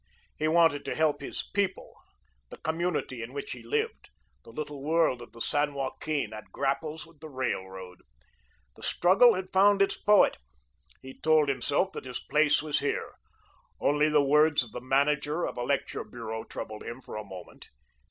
[0.35, 1.93] He wanted to help his People,
[2.49, 4.09] the community in which he lived
[4.43, 8.01] the little world of the San Joaquin, at grapples with the Railroad.
[8.75, 10.37] The struggle had found its poet.
[11.03, 13.13] He told himself that his place was here.
[13.79, 17.69] Only the words of the manager of a lecture bureau troubled him for a moment.